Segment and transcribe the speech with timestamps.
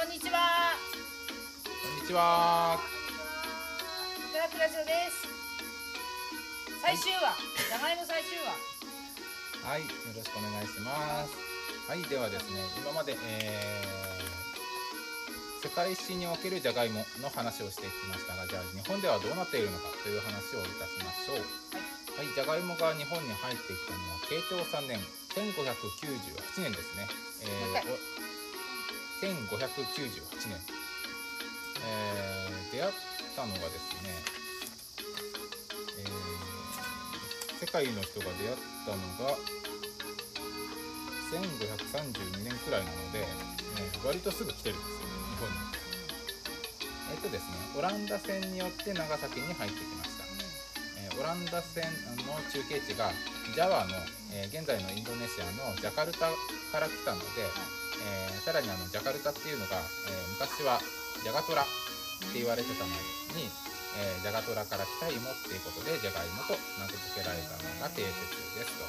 [0.00, 0.72] こんにちは。
[1.60, 2.80] こんにちは。
[4.32, 5.28] トラックラジオです。
[6.80, 7.36] 最終話、
[7.68, 8.56] じゃがいも最終話。
[9.60, 11.36] はい、よろしくお願いします。
[11.84, 21.44] はい、ではですね、今まで、えー、世界史におけるジャガイモの話をしてきましたが、じゃあ日本ではどうなっているのかという話をいたしましょう。
[22.16, 24.96] はい、ジャガイモが日本に入ってきたのは慶長3年、
[25.36, 27.04] 1598年ですね。
[27.44, 27.92] えー、
[28.24, 28.29] お
[29.20, 30.56] 1598年、
[31.84, 32.92] えー、出会っ
[33.36, 34.08] たのがですね、
[36.00, 38.56] えー、世界の人が出会っ
[38.88, 39.36] たのが
[41.36, 45.54] 1532年くらいなので、えー、割とすぐ来てるんですよね日本に。
[47.12, 50.24] えっ、とですねオランダ船によって長崎に入ってきました。
[50.96, 51.84] えー、オランダ船
[52.24, 53.12] の中継地が
[53.54, 53.92] ジャワの、
[54.32, 56.32] え、現在のインドネシアのジャカルタ
[56.72, 57.44] から来たので、
[58.00, 60.80] えー、さらにあのジャカルタっていうのが、えー、昔は
[61.22, 61.66] ジャガトラっ
[62.32, 62.90] て言われてたの
[63.36, 63.48] に、
[63.96, 68.84] えー、ジャガトラから来た芋っていうことでジャガイモと名付けられたのが定説ですと。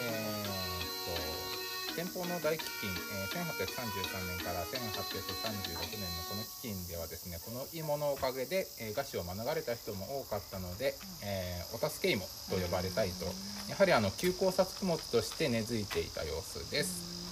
[0.00, 13.26] えー、と天保の大飢饉、えー、1833年から1836年のこの飢饉ではですねこの芋のおかげで、えー、餓死を免れた人も多かったので、え、お助け芋と呼ばれたいと
[13.70, 17.23] やはりあの休耕作物として根付いていた様子です。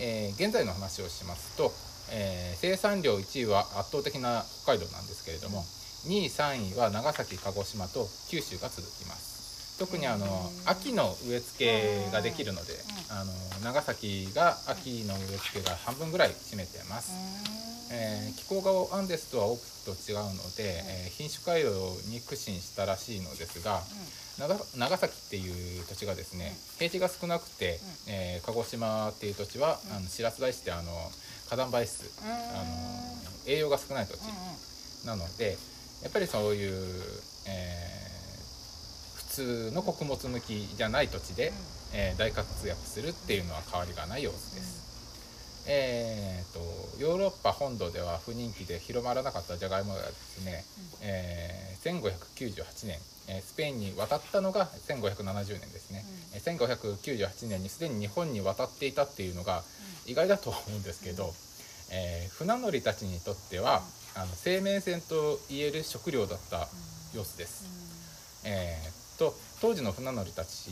[0.00, 1.72] えー、現在の話をしますと、
[2.12, 5.64] えー、生産量1位は圧倒的な北海道なんですけれども
[6.08, 9.39] 2位3位は長崎鹿児島と九州が続きます
[9.80, 10.26] 特にあの
[10.66, 12.74] 秋の植え付けができるので
[13.08, 13.32] あの
[13.64, 21.72] 長崎が秋の植え付けが半分ぐらい占めてます、えー、気候がアンデスとは大きくと違うので、えー、品種改良
[22.12, 23.80] に苦心したらしいのですが、
[24.76, 30.92] 長崎っていう土地がですね平地が少なくて、えー、鹿児島っていう土地は、あの白洲大師ってあの
[31.48, 34.20] 火山灰質、あの栄養が少ない土地
[35.06, 35.56] なので
[36.02, 36.72] やっぱりそういう、
[37.48, 38.19] えー、普
[39.30, 41.52] 通の穀物抜きじゃない土地で、
[41.94, 44.80] えー、大活躍するっていうのは変わりがない様子です。
[45.66, 46.60] えーと、
[46.98, 50.64] ヨーロッパ本土では不人気で広まらなかったじゃがいもがですね、
[51.00, 52.98] うん、えー、1598年、
[53.28, 59.62] えー、スペインに渡ったのが1570年ですね、うん、1598年にすでに日本に渡っていたっていうのが
[60.06, 61.30] 意外だと思うんですけど、うん、
[61.92, 63.82] えー、船乗りたちにとっては、
[64.16, 66.66] あの生命線と言える食料だった
[67.14, 68.42] 様子です。
[68.44, 70.68] えーと当時の船乗りたち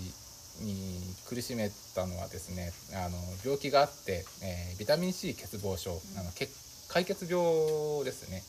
[0.65, 0.99] に
[1.29, 6.49] 苦しめたのはですねあの病気があって、えー、ビタミン C 欠乏症、うん、あの血
[6.89, 8.43] 解決病ですね、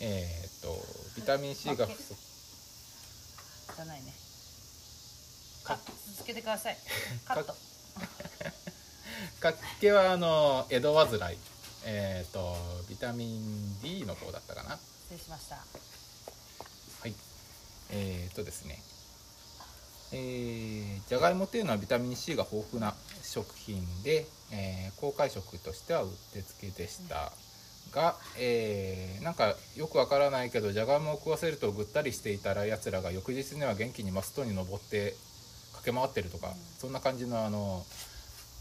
[0.00, 0.74] うん、えっ、と
[1.14, 2.16] ビタミン C が不足。
[3.76, 4.12] じゃないね
[5.64, 5.78] か
[6.16, 6.76] 続けてください。
[7.24, 7.54] カット。
[9.40, 11.38] か っけはあの江戸患い。
[11.84, 12.56] えっ、ー、と
[12.88, 14.78] ビタミン D の方だったかな。
[15.10, 15.56] 失礼しました。
[15.56, 17.14] はい。
[17.90, 18.82] えっ、ー、とですね
[20.12, 27.32] えー、じゃがいもっていうのはビタミン C が豊富な食品で、えー、公開食としてはうってつけでした。
[27.92, 35.14] が、えー、なんかよくわからないけどじゃがいもを食わせるとぐったりしていたらやつらが翌日には元気にマストに登って
[35.74, 37.84] 駆け回ってるとか、うん、そんな感じのあの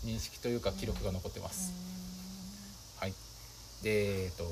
[0.06, 1.72] 認識というか記録が残ってます。
[3.00, 3.14] はい、
[3.84, 4.44] で、えーと、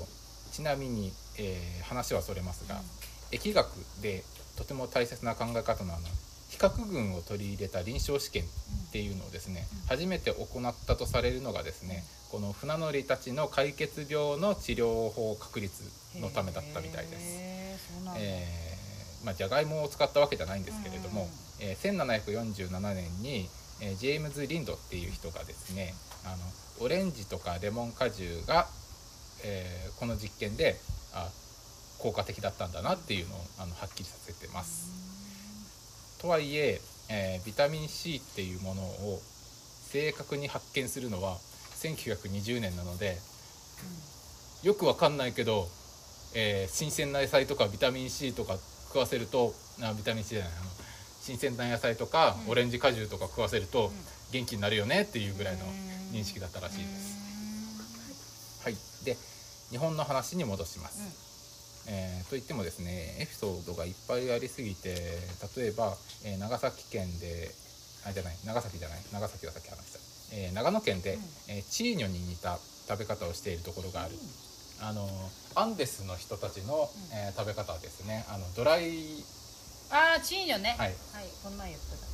[0.51, 3.67] ちなみに、えー、話はそれますが、うん、疫学
[4.01, 4.23] で
[4.57, 6.28] とても大切な考え方のあの比
[6.59, 15.83] 較群を取り入れた臨床試験っていうのをですね、初めて行ったとされるのがですねこの船乗りたちの解決病の治療法確立
[16.19, 17.39] のためだったみたいです。
[18.17, 21.27] えー、まあ、じゃがいもを使ったわけじゃないんですけれども、
[21.59, 23.49] えー、1747年に、
[23.81, 25.93] えー、ジェームズ・リンドっていう人がですね
[26.25, 28.67] あのオレンジとかレモン果汁が、
[29.43, 30.75] えー、この実験で
[31.13, 31.29] あ
[31.97, 35.18] 効果的だったんだなっていうのをあのはっきりさせてます。
[36.19, 39.19] とはいええー、ビタミン C っていうものを
[39.89, 41.37] 正確に発見するのは
[41.81, 43.17] 1920年なので、
[44.61, 45.67] うん、よくわかんないけど、
[46.35, 48.57] えー、新鮮な野菜とかビタミン C とか
[48.87, 50.69] 食わせるとあビタミン C じゃないあの
[51.21, 53.91] 新鮮な野菜とか、うん、オレンジ果汁とか食わせると
[54.31, 55.61] 元気になるよねっていうぐらいの
[56.11, 58.63] 認識だったらしいです。
[58.63, 59.15] はい、で
[59.71, 61.28] 日本の話に戻します。
[61.87, 64.95] えー、といってもですねエピソードがいっぱいありすぎて
[65.57, 65.95] 例えば、
[66.25, 67.49] えー、長崎県で
[68.05, 75.07] あじゃない長崎じゃない長崎はさっき話した、えー、長野県で、うん、えチーニョに似た食べ方をしているところがある、うん、あの
[75.55, 79.23] アンデスの人たちの、え食べ方ですねあのドライ
[79.91, 80.75] ああチーニョね。
[80.77, 82.05] はい、はい、こんなん言ってた。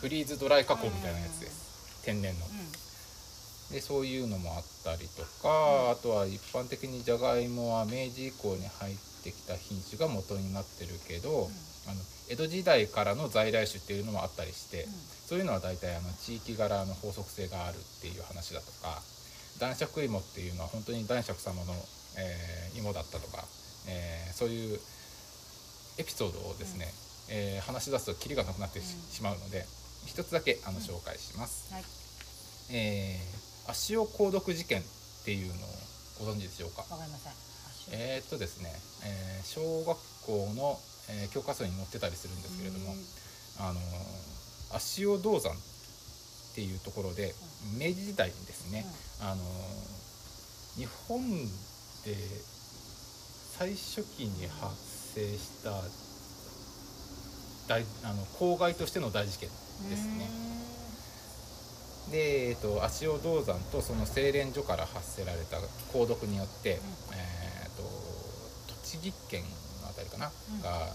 [0.00, 2.44] フリーズドライ加工みたいなやつです、天然の、
[3.72, 11.50] でそういうのもあったりとか、あとは一般的にじゃがいもは明治以降に入ってきた品種が元になってるけど、
[11.86, 12.00] あの
[12.30, 14.86] 江戸時代からの在来種っていうのもあったりして、
[15.26, 19.00] そういうのは大体あの地域柄の法則性があるっていう話だとか
[19.58, 21.72] 男爵芋っていうのは本当に男爵様の、
[22.18, 23.44] えー芋だったとか、
[23.88, 24.78] えーそういう
[25.96, 26.86] エピソードをですね、
[27.30, 29.24] えー話し出すとキリがなくなってし,、うん。
[29.24, 29.64] まうので
[30.06, 30.84] 一つだけあのうん。
[30.84, 31.72] 紹介します。
[31.72, 31.84] はい。
[32.70, 34.84] えー足尾購読事件っ
[35.24, 35.56] ていうのを
[36.26, 36.82] ご存知でしょうか？
[36.90, 37.32] わかりません。
[37.92, 38.72] えーっとですね、
[39.04, 40.78] えー小学校の、
[41.10, 42.94] えー教科書に載ってたりするんですけれども、
[43.60, 45.56] あのー足尾銅山っ
[46.54, 47.34] ていうところで
[47.78, 48.86] 明治時代にですね、
[49.20, 49.94] あのー
[50.76, 51.20] 日本
[52.04, 52.16] で
[53.56, 54.74] 最初期に発
[55.14, 55.70] 生した
[57.68, 59.48] 大あの公害としての大事件
[59.88, 60.28] ですね。
[62.10, 65.58] で、えっと、足尾銅山とその精錬所から発せられた
[65.92, 67.82] 鉱毒によって、えー、と
[68.82, 69.42] 栃木県
[69.82, 70.62] のあたりかな、うん。
[70.62, 70.88] が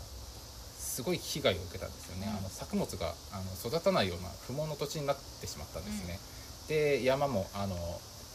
[0.77, 2.37] すごい被害を受けたんですよね、うん。
[2.37, 6.19] あの作物があの育たないような不毛の土地になってしまったんですね、
[6.67, 7.75] で山もあの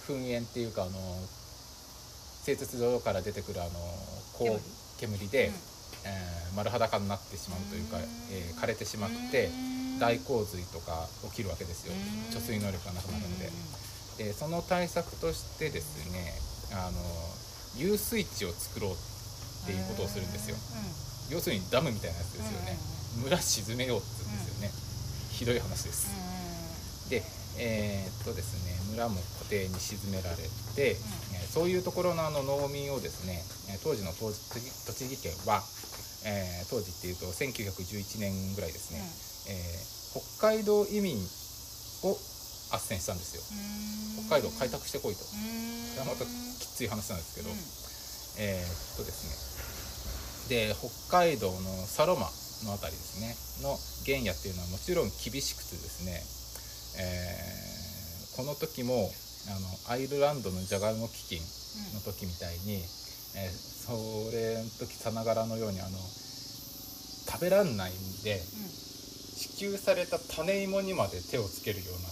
[0.09, 0.93] 噴煙っていうかあの
[2.44, 3.71] 製鉄所から出てくるあの
[4.38, 5.29] こう煙。
[5.29, 5.50] で、
[6.05, 7.99] えー丸裸になってしまうというか、
[8.31, 9.50] えー枯れてしまって
[10.04, 11.94] 大洪水とか起きるわけですよ。
[12.30, 13.50] 貯水能力がなくなるので。
[14.18, 16.32] でその対策としてですね
[16.72, 17.00] あの
[17.76, 18.96] 遊水地を作ろうっ
[19.66, 20.56] ていうことをするんですよ。
[21.30, 22.78] 要するにダムみたいなやつですよね。
[23.24, 24.70] 村沈めようって言うんですよね。
[25.32, 26.06] ひどい話です。
[27.10, 27.22] で
[27.58, 30.42] えーっとですね村も固定に沈められて、
[30.76, 33.40] えーそういうところのあの農民をですね
[33.70, 34.34] えー当時の栃
[35.08, 35.62] 木県は、
[36.24, 38.98] えー当時っていうと1911年ぐらいですね、
[39.49, 39.94] えー
[40.38, 41.19] 北海道移民を
[42.70, 43.43] 斡旋したんですよ。
[44.31, 45.25] 北海道を開拓してこいと。
[45.25, 47.50] これはまたきつい話なんですけど、
[48.38, 50.69] えーっとですね。
[50.70, 52.31] で北海道のサロマ
[52.62, 53.35] の辺りですね。
[53.67, 53.75] の
[54.06, 56.23] 原野っていうのはもちろん厳しくてですね、
[57.02, 59.11] えーこの時も
[59.49, 59.58] あ
[59.88, 62.75] のアイルランドのじゃがいも飢饉の時みたいに、
[63.35, 65.90] えーそれの時さながらのようにあの
[67.26, 68.40] 食べらんないんで
[69.44, 72.08] 支給された種芋にまで手をつけるような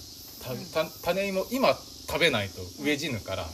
[1.02, 3.46] 種芋今食べないと植え死ぬから、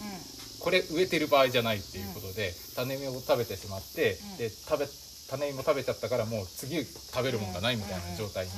[0.61, 4.37] これ植えてる場合じゃないっていうことで、種芋を食べてしまって、うん。
[4.39, 4.87] で食べ
[5.31, 8.53] 種芋食べちゃったからもう次食べるもんがないみたいな状態に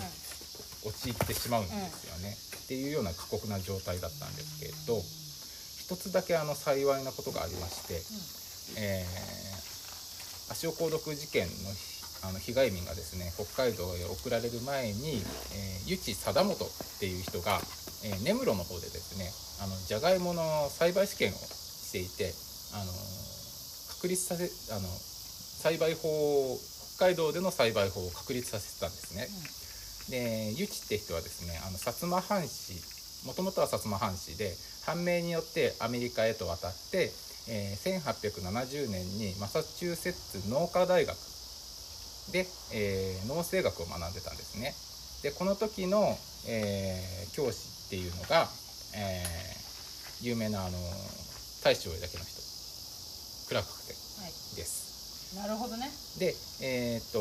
[0.87, 9.51] 陥ってしまうんですよね、っていうような過酷な状態だったんですけれど一つだけあの幸いなことがありまして、えー
[10.51, 11.51] 足尾鉱毒事件の
[12.23, 15.23] あの被害民がですね北海道へ送られる前に、
[15.55, 16.69] えー、湯地貞本っ
[17.01, 17.61] ていう人が、
[18.05, 19.29] えー根室の方でですね
[19.65, 22.33] あのじゃがいもの栽培試験をしていて
[22.73, 22.93] あの
[23.97, 26.59] 確立させあの栽培法を
[26.97, 29.29] 北海道での栽培法を確立させてたんですね。
[30.11, 32.81] で湯地って人はですねあの薩摩藩士
[33.27, 34.53] もともとは薩摩藩士で
[34.87, 37.13] 判明によってアメリカへと渡って、
[37.49, 41.17] えー1870年にマサチューセッツ農科大学
[42.33, 44.75] で、えー農政学を学んでたんですね。
[45.23, 46.17] でこの時の、
[46.49, 48.49] えー教師っていうのが、
[48.97, 49.61] えー
[50.23, 50.79] 有名なあの
[51.65, 52.41] 大将だけの人。
[53.49, 55.35] クラーク博士です。
[55.37, 55.91] なるほどね。
[56.19, 57.19] で、えーっと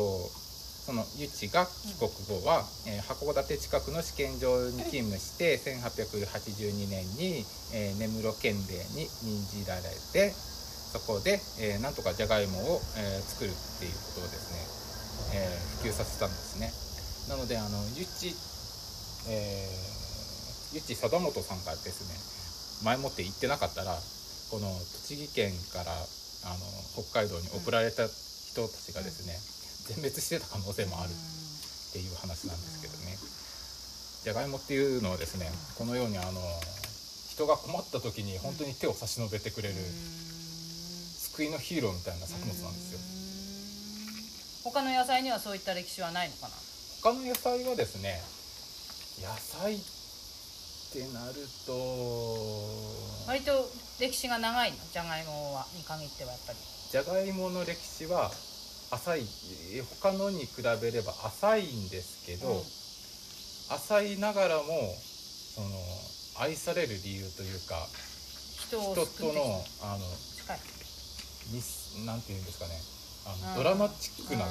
[0.86, 14.58] そのユチが帰国後は、えー函館近くの試験場に勤務して1882年に、えー根室県令に任じられてそこで、えーなんとかじゃがいもを、えー作るっていうことをですね、
[15.32, 16.68] えー普及させたんですね
[17.32, 18.36] なのであのユチ、
[19.32, 22.12] えー、ユチ貞本さんがですね
[22.84, 23.96] 前もって行ってなかったら
[24.50, 24.68] この
[25.08, 29.36] 栃木県からあの北海道に送られた人たちがですね、
[29.86, 33.16] 全滅してた可能性もあるっていう話なんですけどね。
[34.24, 35.48] じゃがいもっていうのはですね
[35.78, 36.40] このようにあの
[37.30, 39.74] 人が困った時に本当に手を差し伸べてくれる
[41.36, 43.19] 救いのヒーローみたいな作物なんですよ。
[44.62, 46.54] 他の野菜にはそういった歴史はないのかな？
[47.02, 48.20] 他の野菜はですね
[49.22, 49.78] 野菜っ
[50.92, 51.34] てなる
[51.66, 51.72] と
[53.26, 54.76] 割と歴史が長いの？
[54.92, 56.58] じゃがいもはに限ってはやっぱり。
[56.90, 58.30] じゃがいもの歴史は
[58.90, 59.26] 浅い
[59.76, 62.64] え他のに比べれば浅いんですけど、
[63.76, 64.64] 浅いながらも
[65.54, 65.68] その
[66.42, 67.86] 愛される理由というか
[68.58, 70.04] 人とのあの
[70.36, 70.58] 近い。
[71.54, 71.62] に
[72.06, 72.72] なんていうんですかね
[73.30, 73.62] あのうん。
[73.62, 74.44] ドラマチックな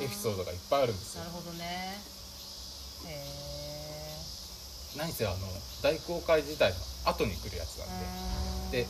[0.00, 1.24] エピソードドがいっぱいあるんですよ。
[1.24, 1.98] なるほどね。
[3.06, 5.36] へえ何せあの
[5.82, 8.88] 大航海時代の後に来るやつなんで、で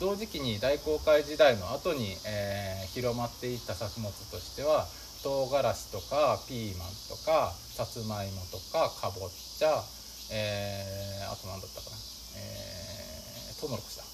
[0.00, 4.86] 同時期に大航海時代の後に、えー広まっていった作物としては
[5.22, 9.84] 唐辛子とかピーマンとかさつまいもとかかぼちゃ、
[10.32, 11.96] えーあと何だったかな、
[12.40, 14.04] えー、トウモロコシだ。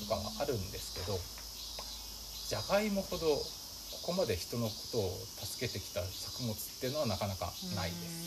[0.00, 1.20] とかはあるんですけど
[2.48, 3.36] じゃがいもほど
[4.10, 5.06] ここまで人のことを
[5.38, 7.46] 助けてきた作物っていうのはなかなか
[7.78, 8.18] ないです。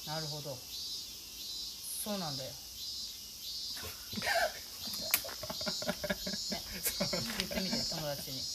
[0.00, 0.56] すなるほど。
[0.56, 2.48] そうなんだよ。
[2.48, 2.56] ね。
[7.36, 8.40] 言ってみて友達に。
[8.40, 8.48] じ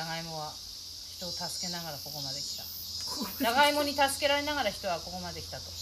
[0.00, 2.64] ゃがいもは人を助けながらここまで来た。
[3.38, 5.70] じゃがいもに助けられながら人はここまで来たと。
[5.70, 5.74] っ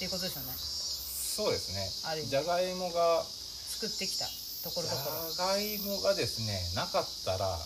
[0.00, 0.52] ていうことですよね。
[0.58, 1.88] そうですね。
[2.26, 3.24] じゃがいもが
[3.70, 4.28] 作ってきた
[4.62, 7.64] ところじどころ、ゃがいもがですねなかったら、あの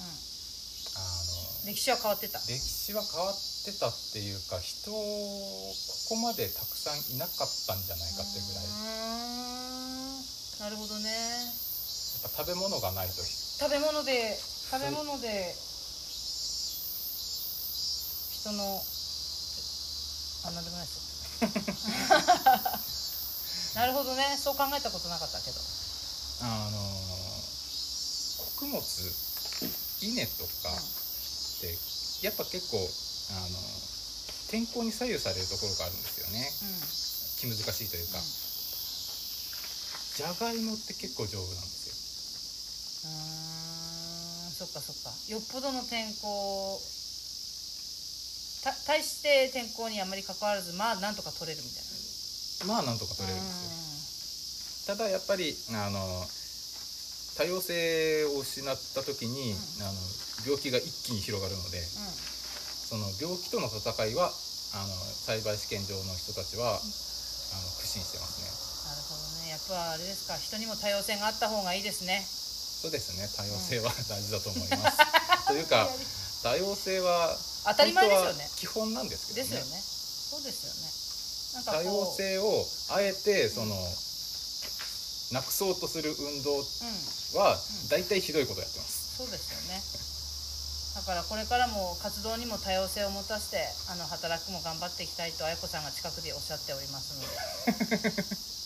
[1.62, 2.38] うん、歴史は変わってた。
[2.40, 5.74] 歴史は変わってたっていうか人こ
[6.08, 8.64] こまでたくさんいなかったんじゃないかってぐらい。
[10.60, 11.66] なるほどね。
[12.26, 13.14] っぱ食べ物がないと。
[13.14, 15.54] 食べ物で食べ物で
[18.32, 18.82] 人の
[20.44, 20.96] あなんでもないです。
[23.74, 24.38] よ なるほどね。
[24.42, 25.60] そう考えたことなかったけど
[26.40, 26.78] あの
[28.58, 28.80] 穀物
[30.02, 31.72] 稲とかって
[32.22, 33.58] やっぱ結構あの
[34.50, 36.46] 天候に左右されるところがあるんですよね。
[37.36, 38.24] 気難しいというか、うん
[40.16, 43.12] じゃがいもって結構丈夫なんですよ。
[43.12, 45.12] うーんそっかそっか。
[45.28, 46.80] よっぽどの天候
[48.64, 52.72] た対して天候にあまり関わらずまあなんとか取れるみたいな。
[52.72, 53.42] まあなんとか取れる。
[53.42, 53.44] ん
[54.86, 55.98] ただやっぱりあの
[57.36, 59.82] 多様性を失った時に、うん。
[59.82, 59.98] あの
[60.46, 62.06] 病気が一気に広がるのでうん。
[62.06, 62.36] うん
[62.86, 66.78] その病気との戦いはあの栽培試験場の人たちは、あの
[67.82, 68.46] 苦心してますね。
[68.46, 69.50] なるほどね。
[69.50, 70.38] やっぱあれですか。
[70.38, 72.22] 人にも多様性があった方がいいですね。
[72.22, 73.26] そうですね。
[73.34, 75.02] 多様性は大事だと思います、
[75.50, 75.90] というか
[76.46, 77.34] 多様性は
[77.66, 78.50] 当たり前ですよね。
[78.54, 79.50] 基本なんですけどね。
[79.50, 79.82] ですよね。
[79.82, 81.74] そうですよね。
[81.74, 83.74] 多様性をあえてその、
[85.36, 86.64] なくそうとする運動うん。
[87.36, 87.88] はうん。
[87.92, 89.84] 大体ひどいことやってます、そうですよね。
[90.96, 93.60] だからこれからも活動にも多様性を持たせて
[93.92, 97.28] あの働くも頑張っていきたいとあやこさんが近くでおっしゃっておりますので。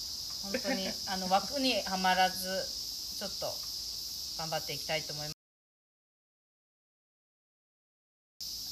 [0.40, 2.38] 本当にあの枠にはまらず
[3.18, 3.52] ちょっと
[4.38, 5.36] 頑張っていきたいと思います。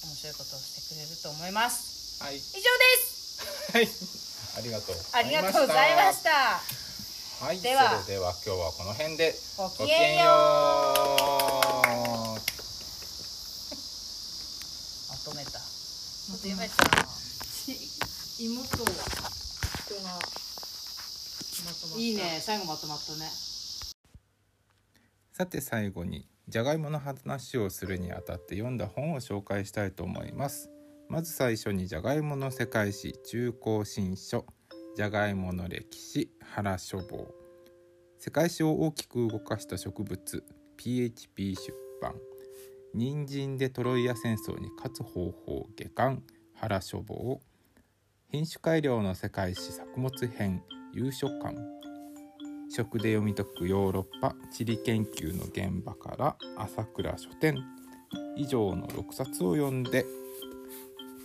[0.06, 2.22] 面白いことをしてくれると思います。
[2.22, 2.38] はい。
[2.38, 2.62] 以上で
[3.10, 3.42] す。
[3.74, 3.88] はい。
[4.56, 6.87] ありがとうありがとうございました
[7.40, 8.00] はいでは。
[8.02, 10.26] それでは今日はこの辺でごきげんよう。
[15.06, 15.60] まとめた。
[16.30, 16.74] まとめた。
[18.42, 20.20] 芋と人がまとまっ
[21.92, 21.96] た。
[21.96, 22.42] いいね。
[22.44, 23.30] 最後まとまったね。
[25.32, 30.70] さて最後にじゃがいもの話をするにあたって読んだ本を紹介したいと思います。
[31.08, 34.44] まず最初にじゃがいもの世界史中高新書
[34.98, 37.32] じゃがいもの歴史原書房。
[38.18, 40.44] 世界史を大きく動かした植物
[40.76, 42.16] PHP 出版。
[42.94, 46.24] 人参でトロイア戦争に勝つ方法下巻
[46.56, 47.40] 原書房。
[48.32, 51.54] 品種改良の世界史作物編優書館。
[52.68, 57.54] 食で読み解くヨーロッパ地理研究の現場から朝倉書店。
[58.36, 60.04] 以上の6冊を読んで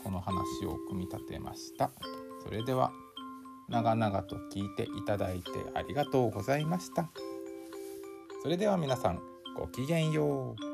[0.03, 1.89] この話を組み立てました。
[2.44, 2.92] それでは。
[3.74, 7.10] 長々と聞いていただいてありがとうございました。
[8.44, 9.20] それでは皆さん
[9.58, 10.73] ごきげんよう。